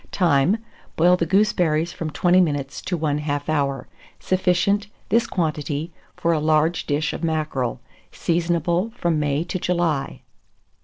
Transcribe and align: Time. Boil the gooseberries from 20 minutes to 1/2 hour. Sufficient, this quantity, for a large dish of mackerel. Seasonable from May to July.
Time. 0.11 0.57
Boil 0.95 1.15
the 1.15 1.27
gooseberries 1.27 1.93
from 1.93 2.09
20 2.09 2.41
minutes 2.41 2.81
to 2.81 2.97
1/2 2.97 3.47
hour. 3.47 3.87
Sufficient, 4.19 4.87
this 5.09 5.27
quantity, 5.27 5.91
for 6.17 6.33
a 6.33 6.39
large 6.39 6.87
dish 6.87 7.13
of 7.13 7.23
mackerel. 7.23 7.79
Seasonable 8.11 8.91
from 8.95 9.19
May 9.19 9.43
to 9.43 9.59
July. 9.59 10.21